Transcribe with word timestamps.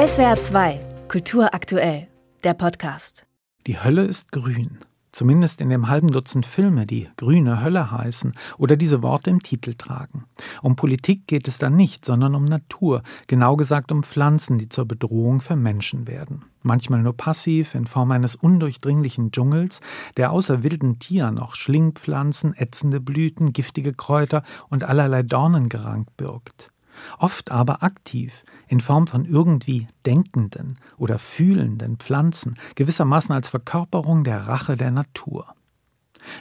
SWR 0.00 0.40
2, 0.40 0.80
Kultur 1.08 1.52
aktuell, 1.52 2.08
der 2.42 2.54
Podcast. 2.54 3.26
Die 3.66 3.82
Hölle 3.82 4.04
ist 4.04 4.32
grün. 4.32 4.78
Zumindest 5.12 5.60
in 5.60 5.68
dem 5.68 5.90
halben 5.90 6.10
Dutzend 6.10 6.46
Filme, 6.46 6.86
die 6.86 7.10
grüne 7.18 7.62
Hölle 7.62 7.90
heißen 7.90 8.32
oder 8.56 8.76
diese 8.76 9.02
Worte 9.02 9.28
im 9.28 9.40
Titel 9.40 9.74
tragen. 9.74 10.24
Um 10.62 10.74
Politik 10.74 11.26
geht 11.26 11.46
es 11.48 11.58
dann 11.58 11.76
nicht, 11.76 12.06
sondern 12.06 12.34
um 12.34 12.46
Natur, 12.46 13.02
genau 13.26 13.56
gesagt 13.56 13.92
um 13.92 14.02
Pflanzen, 14.02 14.56
die 14.56 14.70
zur 14.70 14.86
Bedrohung 14.86 15.42
für 15.42 15.56
Menschen 15.56 16.06
werden. 16.08 16.44
Manchmal 16.62 17.02
nur 17.02 17.14
passiv 17.14 17.74
in 17.74 17.86
Form 17.86 18.10
eines 18.10 18.36
undurchdringlichen 18.36 19.32
Dschungels, 19.32 19.82
der 20.16 20.30
außer 20.32 20.62
wilden 20.62 20.98
Tieren 20.98 21.38
auch 21.38 21.54
Schlingpflanzen, 21.54 22.54
ätzende 22.56 23.02
Blüten, 23.02 23.52
giftige 23.52 23.92
Kräuter 23.92 24.44
und 24.70 24.82
allerlei 24.82 25.22
Dornengerank 25.22 26.08
birgt 26.16 26.70
oft 27.18 27.50
aber 27.50 27.82
aktiv, 27.82 28.44
in 28.68 28.80
Form 28.80 29.06
von 29.06 29.24
irgendwie 29.24 29.88
denkenden 30.06 30.78
oder 30.96 31.18
fühlenden 31.18 31.96
Pflanzen, 31.96 32.58
gewissermaßen 32.74 33.34
als 33.34 33.48
Verkörperung 33.48 34.24
der 34.24 34.46
Rache 34.46 34.76
der 34.76 34.90
Natur. 34.90 35.54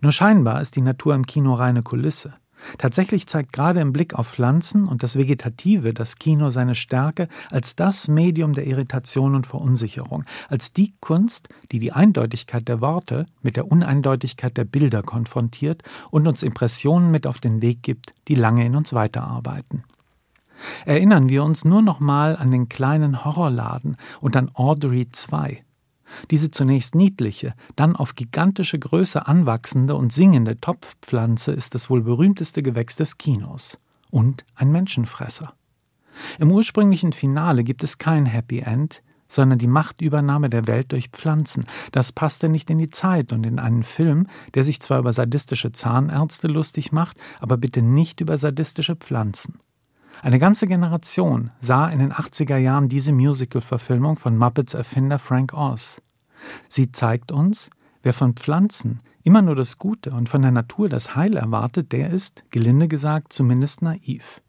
Nur 0.00 0.12
scheinbar 0.12 0.60
ist 0.60 0.76
die 0.76 0.80
Natur 0.80 1.14
im 1.14 1.26
Kino 1.26 1.54
reine 1.54 1.82
Kulisse. 1.82 2.34
Tatsächlich 2.78 3.26
zeigt 3.26 3.52
gerade 3.52 3.80
im 3.80 3.92
Blick 3.92 4.14
auf 4.14 4.28
Pflanzen 4.28 4.88
und 4.88 5.02
das 5.02 5.16
Vegetative 5.16 5.94
das 5.94 6.18
Kino 6.18 6.50
seine 6.50 6.74
Stärke 6.74 7.28
als 7.50 7.76
das 7.76 8.08
Medium 8.08 8.54
der 8.54 8.66
Irritation 8.66 9.34
und 9.34 9.46
Verunsicherung, 9.46 10.24
als 10.48 10.72
die 10.72 10.94
Kunst, 11.00 11.48
die 11.70 11.78
die 11.78 11.92
Eindeutigkeit 11.92 12.66
der 12.66 12.80
Worte 12.80 13.26
mit 13.42 13.56
der 13.56 13.70
Uneindeutigkeit 13.70 14.56
der 14.56 14.64
Bilder 14.64 15.02
konfrontiert 15.02 15.82
und 16.10 16.26
uns 16.26 16.42
Impressionen 16.42 17.10
mit 17.10 17.26
auf 17.26 17.38
den 17.38 17.62
Weg 17.62 17.82
gibt, 17.82 18.14
die 18.28 18.34
lange 18.34 18.66
in 18.66 18.74
uns 18.74 18.92
weiterarbeiten. 18.92 19.84
Erinnern 20.84 21.28
wir 21.28 21.44
uns 21.44 21.64
nur 21.64 21.82
noch 21.82 22.00
mal 22.00 22.36
an 22.36 22.50
den 22.50 22.68
kleinen 22.68 23.24
Horrorladen 23.24 23.96
und 24.20 24.36
an 24.36 24.50
Audrey 24.54 25.08
2. 25.10 25.62
Diese 26.30 26.50
zunächst 26.50 26.94
niedliche, 26.94 27.54
dann 27.74 27.96
auf 27.96 28.14
gigantische 28.14 28.78
Größe 28.78 29.26
anwachsende 29.26 29.94
und 29.94 30.12
singende 30.12 30.60
Topfpflanze 30.60 31.52
ist 31.52 31.74
das 31.74 31.90
wohl 31.90 32.02
berühmteste 32.02 32.62
Gewächs 32.62 32.96
des 32.96 33.18
Kinos 33.18 33.78
und 34.10 34.44
ein 34.54 34.70
Menschenfresser. 34.70 35.54
Im 36.38 36.50
ursprünglichen 36.50 37.12
Finale 37.12 37.64
gibt 37.64 37.82
es 37.82 37.98
kein 37.98 38.26
Happy 38.26 38.60
End, 38.60 39.02
sondern 39.28 39.58
die 39.58 39.66
Machtübernahme 39.66 40.48
der 40.48 40.66
Welt 40.66 40.92
durch 40.92 41.08
Pflanzen. 41.08 41.66
Das 41.92 42.12
passte 42.12 42.48
nicht 42.48 42.70
in 42.70 42.78
die 42.78 42.90
Zeit 42.90 43.32
und 43.32 43.44
in 43.44 43.58
einen 43.58 43.82
Film, 43.82 44.28
der 44.54 44.62
sich 44.62 44.80
zwar 44.80 45.00
über 45.00 45.12
sadistische 45.12 45.72
Zahnärzte 45.72 46.46
lustig 46.46 46.92
macht, 46.92 47.18
aber 47.40 47.56
bitte 47.56 47.82
nicht 47.82 48.20
über 48.20 48.38
sadistische 48.38 48.96
Pflanzen. 48.96 49.58
Eine 50.22 50.38
ganze 50.38 50.66
Generation 50.66 51.50
sah 51.60 51.88
in 51.88 51.98
den 51.98 52.12
80er 52.12 52.56
Jahren 52.56 52.88
diese 52.88 53.12
Musical-Verfilmung 53.12 54.16
von 54.16 54.36
Muppets 54.36 54.74
Erfinder 54.74 55.18
Frank 55.18 55.52
Oz. 55.52 56.00
Sie 56.68 56.90
zeigt 56.90 57.32
uns, 57.32 57.70
wer 58.02 58.12
von 58.12 58.34
Pflanzen 58.34 59.00
immer 59.22 59.42
nur 59.42 59.54
das 59.54 59.78
Gute 59.78 60.12
und 60.12 60.28
von 60.28 60.42
der 60.42 60.52
Natur 60.52 60.88
das 60.88 61.16
Heil 61.16 61.36
erwartet, 61.36 61.92
der 61.92 62.10
ist, 62.10 62.44
gelinde 62.50 62.88
gesagt, 62.88 63.32
zumindest 63.32 63.82
naiv. 63.82 64.40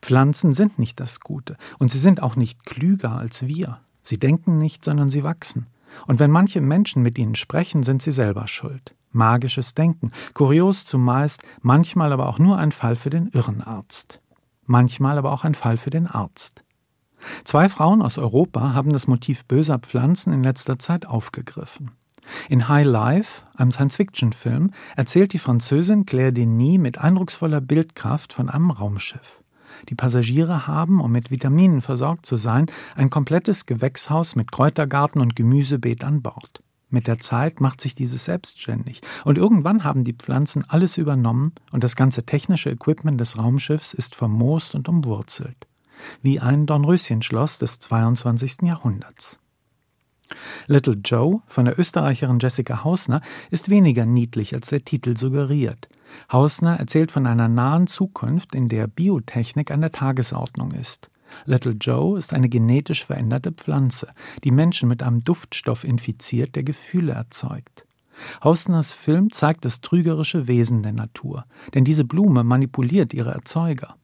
Pflanzen 0.00 0.52
sind 0.52 0.78
nicht 0.78 1.00
das 1.00 1.20
Gute 1.20 1.56
und 1.78 1.90
sie 1.90 1.98
sind 1.98 2.22
auch 2.22 2.36
nicht 2.36 2.64
klüger 2.64 3.12
als 3.12 3.46
wir. 3.46 3.80
Sie 4.02 4.18
denken 4.18 4.58
nicht, 4.58 4.84
sondern 4.84 5.10
sie 5.10 5.24
wachsen. 5.24 5.66
Und 6.06 6.20
wenn 6.20 6.30
manche 6.30 6.60
Menschen 6.60 7.02
mit 7.02 7.18
ihnen 7.18 7.34
sprechen, 7.34 7.82
sind 7.82 8.02
sie 8.02 8.12
selber 8.12 8.46
schuld. 8.46 8.94
Magisches 9.10 9.74
Denken, 9.74 10.12
kurios 10.34 10.84
zumeist, 10.84 11.42
manchmal 11.60 12.12
aber 12.12 12.28
auch 12.28 12.38
nur 12.38 12.58
ein 12.58 12.72
Fall 12.72 12.96
für 12.96 13.10
den 13.10 13.28
Irrenarzt 13.28 14.20
manchmal 14.66 15.18
aber 15.18 15.32
auch 15.32 15.44
ein 15.44 15.54
Fall 15.54 15.76
für 15.76 15.90
den 15.90 16.06
Arzt. 16.06 16.62
Zwei 17.44 17.68
Frauen 17.68 18.02
aus 18.02 18.18
Europa 18.18 18.74
haben 18.74 18.92
das 18.92 19.06
Motiv 19.06 19.44
böser 19.46 19.78
Pflanzen 19.78 20.32
in 20.32 20.42
letzter 20.42 20.78
Zeit 20.78 21.06
aufgegriffen. 21.06 21.90
In 22.48 22.68
High 22.68 22.86
Life, 22.86 23.42
einem 23.56 23.72
Science-Fiction-Film, 23.72 24.72
erzählt 24.96 25.32
die 25.32 25.38
Französin 25.38 26.06
Claire 26.06 26.32
Denis 26.32 26.78
mit 26.78 26.98
eindrucksvoller 26.98 27.60
Bildkraft 27.60 28.32
von 28.32 28.50
einem 28.50 28.70
Raumschiff. 28.70 29.42
Die 29.88 29.94
Passagiere 29.94 30.66
haben, 30.66 31.00
um 31.00 31.12
mit 31.12 31.30
Vitaminen 31.30 31.80
versorgt 31.80 32.26
zu 32.26 32.36
sein, 32.36 32.66
ein 32.94 33.10
komplettes 33.10 33.66
Gewächshaus 33.66 34.34
mit 34.34 34.50
Kräutergarten 34.50 35.20
und 35.20 35.36
Gemüsebeet 35.36 36.02
an 36.02 36.22
Bord. 36.22 36.62
Mit 36.88 37.08
der 37.08 37.18
Zeit 37.18 37.60
macht 37.60 37.80
sich 37.80 37.94
dieses 37.94 38.24
selbstständig 38.24 39.00
und 39.24 39.38
irgendwann 39.38 39.82
haben 39.82 40.04
die 40.04 40.12
Pflanzen 40.12 40.64
alles 40.68 40.98
übernommen 40.98 41.52
und 41.72 41.82
das 41.82 41.96
ganze 41.96 42.24
technische 42.24 42.70
Equipment 42.70 43.20
des 43.20 43.38
Raumschiffs 43.38 43.92
ist 43.92 44.14
vermoost 44.14 44.74
und 44.74 44.88
umwurzelt. 44.88 45.66
Wie 46.22 46.38
ein 46.38 46.66
Dornröschenschloss 46.66 47.58
des 47.58 47.80
22. 47.80 48.62
Jahrhunderts. 48.62 49.40
Little 50.66 50.98
Joe 51.04 51.42
von 51.46 51.64
der 51.64 51.78
Österreicherin 51.78 52.38
Jessica 52.40 52.84
Hausner 52.84 53.20
ist 53.50 53.68
weniger 53.70 54.06
niedlich, 54.06 54.54
als 54.54 54.68
der 54.68 54.84
Titel 54.84 55.16
suggeriert. 55.16 55.88
Hausner 56.30 56.78
erzählt 56.78 57.10
von 57.10 57.26
einer 57.26 57.48
nahen 57.48 57.86
Zukunft, 57.86 58.54
in 58.54 58.68
der 58.68 58.86
Biotechnik 58.86 59.70
an 59.70 59.80
der 59.80 59.92
Tagesordnung 59.92 60.72
ist. 60.72 61.10
Little 61.44 61.76
Joe 61.80 62.18
ist 62.18 62.34
eine 62.34 62.48
genetisch 62.48 63.04
veränderte 63.04 63.52
Pflanze, 63.52 64.12
die 64.44 64.50
Menschen 64.50 64.88
mit 64.88 65.02
einem 65.02 65.20
Duftstoff 65.20 65.84
infiziert, 65.84 66.54
der 66.54 66.64
Gefühle 66.64 67.12
erzeugt. 67.12 67.86
Hausners 68.42 68.92
Film 68.92 69.30
zeigt 69.30 69.64
das 69.64 69.80
trügerische 69.80 70.48
Wesen 70.48 70.82
der 70.82 70.92
Natur, 70.92 71.44
denn 71.74 71.84
diese 71.84 72.04
Blume 72.04 72.44
manipuliert 72.44 73.12
ihre 73.12 73.32
Erzeuger. 73.32 73.96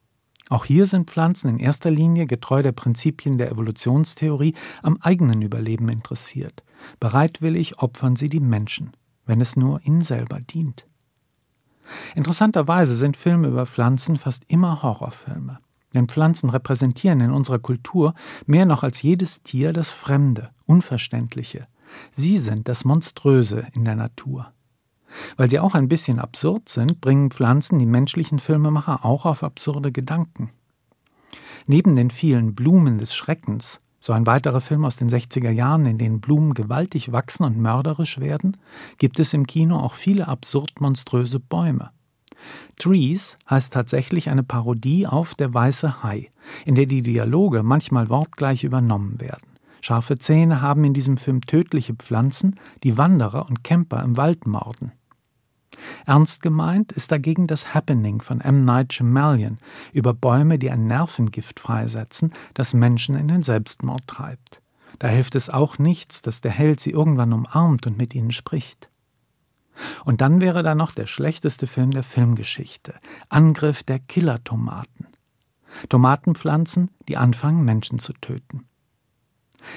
Auch 0.51 0.67
hier 0.67 0.85
sind 0.87 1.11
Pflanzen 1.11 1.49
in 1.49 1.59
erster 1.59 1.91
Linie, 1.91 2.27
getreu 2.27 2.63
der 2.63 2.73
Prinzipien 2.73 3.39
der 3.39 3.51
Evolutionstheorie, 3.51 4.55
am 4.83 4.99
eigenen 5.01 5.41
Überleben 5.41 5.89
interessiert. 5.89 6.63
Bereitwillig 7.01 7.79
opfern 7.79 8.17
sie 8.17 8.29
die 8.29 8.41
Menschen, 8.41 8.93
wenn 9.25 9.41
es 9.41 9.57
nur 9.57 9.81
ihnen 9.85 10.03
selber 10.03 10.41
dient. 10.41 10.87
Interessanterweise 12.15 12.95
sind 12.97 13.17
Filme 13.17 13.49
über 13.49 13.67
Pflanzen 13.67 14.17
fast 14.17 14.45
immer 14.49 14.83
Horrorfilme. 14.83 15.59
Denn 15.95 16.09
Pflanzen 16.09 16.51
repräsentieren 16.51 17.21
in 17.21 17.31
unserer 17.31 17.59
Kultur 17.59 18.15
mehr 18.47 18.67
noch 18.67 18.83
als 18.83 19.03
jedes 19.03 19.43
Tier 19.43 19.73
das 19.73 19.91
Fremde, 19.91 20.51
Unverständliche. 20.67 21.67
Sie 22.13 22.39
sind 22.39 22.69
das 22.69 22.85
Monströse 22.85 23.67
in 23.75 23.85
der 23.85 23.97
Natur. 23.97 24.53
Weil 25.37 25.51
sie 25.51 25.59
auch 25.59 25.75
ein 25.75 25.89
bisschen 25.89 26.19
absurd 26.19 26.69
sind, 26.69 27.01
bringen 27.01 27.31
Pflanzen 27.31 27.79
die 27.79 27.87
menschlichen 27.87 28.39
Filmemacher 28.39 29.05
auch 29.05 29.27
auf 29.27 29.43
absurde 29.43 29.93
Gedanken. 29.93 30.51
Neben 31.67 31.95
den 31.95 32.11
vielen 32.11 32.55
Blumen 32.55 32.99
des 32.99 33.15
Schreckens, 33.15 33.81
so 34.01 34.13
ein 34.13 34.27
weiterer 34.27 34.61
Film 34.61 34.85
aus 34.85 34.97
den 34.97 35.09
60er 35.09 35.51
Jahren, 35.51 35.87
in 35.87 35.99
denen 35.99 36.21
Blumen 36.21 36.55
gewaltig 36.55 37.13
wachsen 37.13 37.45
und 37.45 37.57
mörderisch 37.57 38.19
werden, 38.19 38.57
gibt 38.99 39.21
es 39.21 39.33
im 39.33 39.47
Kino 39.47 39.79
auch 39.79 39.95
viele 39.95 40.27
absurd 40.27 40.81
monströse 40.81 41.39
Bäume. 41.39 41.91
Trees 42.79 43.39
heißt 43.49 43.73
tatsächlich 43.73 44.31
eine 44.31 44.43
Parodie 44.43 45.07
auf 45.07 45.35
Der 45.35 45.53
weiße 45.53 46.03
Hai, 46.03 46.31
in 46.65 46.75
der 46.75 46.87
die 46.87 47.03
Dialoge 47.03 47.63
manchmal 47.63 48.11
wortgleich 48.11 48.65
übernommen 48.65 49.21
werden. 49.21 49.47
Scharfe 49.81 50.19
Zähne 50.19 50.61
haben 50.61 50.85
in 50.85 50.95
diesem 50.95 51.17
Film 51.17 51.41
tödliche 51.41 51.95
Pflanzen, 51.95 52.59
die 52.85 52.97
Wanderer 52.97 53.47
und 53.49 53.65
Camper 53.65 54.03
im 54.03 54.17
Wald 54.17 54.47
morden. 54.47 54.93
Ernst 56.07 56.43
gemeint 56.43 56.93
ist 56.93 57.11
dagegen 57.11 57.47
das 57.49 57.75
Happening 57.75 58.21
von 58.21 58.41
M. 58.41 58.65
Night 58.65 58.93
Shyamalan 58.93 59.59
über 59.93 60.15
Bäume, 60.15 60.59
die 60.59 60.71
ein 60.71 60.87
Nervengift 60.87 61.59
freisetzen, 61.59 62.33
das 62.55 62.75
Menschen 62.75 63.17
in 63.17 63.29
den 63.29 63.43
Selbstmord 63.43 64.07
treibt. 64.07 64.63
Da 64.99 65.09
hilft 65.09 65.35
es 65.35 65.51
auch 65.51 65.79
nichts, 65.79 66.23
dass 66.23 66.41
der 66.41 66.53
Held 66.53 66.79
sie 66.79 66.91
irgendwann 66.91 67.33
umarmt 67.33 67.87
und 67.87 67.99
mit 67.99 68.15
ihnen 68.15 68.31
spricht. 68.31 68.92
Und 70.05 70.21
dann 70.21 70.41
wäre 70.41 70.63
da 70.63 70.75
noch 70.75 70.93
der 70.93 71.07
schlechteste 71.07 71.67
Film 71.67 71.91
der 71.91 72.03
Filmgeschichte: 72.03 72.95
Angriff 73.29 73.83
der 73.83 73.99
Killertomaten. 73.99 75.09
Tomatenpflanzen, 75.89 76.91
die 77.09 77.17
anfangen, 77.17 77.65
Menschen 77.65 77.99
zu 77.99 78.13
töten. 78.13 78.67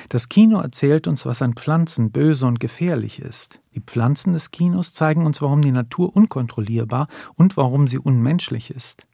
Das 0.09 0.29
Kino 0.29 0.59
erzählt 0.59 1.07
uns, 1.07 1.25
was 1.25 1.41
an 1.41 1.53
Pflanzen 1.53 2.11
böse 2.11 2.47
und 2.47 2.59
gefährlich 2.59 3.19
ist. 3.19 3.61
Die 3.75 3.81
Pflanzen 3.81 4.33
des 4.33 4.51
Kinos 4.51 4.93
zeigen 4.93 5.25
uns, 5.25 5.41
warum 5.41 5.61
die 5.61 5.71
Natur 5.71 6.15
unkontrollierbar 6.15 7.07
und 7.35 7.55
warum 7.55 7.87
sie 7.87 7.99
unmenschlich 7.99 8.71
ist. 8.71 9.07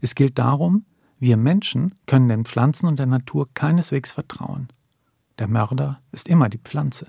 Es 0.00 0.14
gilt 0.14 0.38
darum, 0.38 0.84
wir 1.18 1.36
Menschen 1.36 1.94
können 2.06 2.28
den 2.28 2.44
Pflanzen 2.44 2.86
und 2.86 2.98
der 2.98 3.06
Natur 3.06 3.48
keineswegs 3.54 4.12
vertrauen. 4.12 4.68
Der 5.38 5.48
Mörder 5.48 6.00
ist 6.12 6.28
immer 6.28 6.48
die 6.48 6.58
Pflanze. 6.58 7.08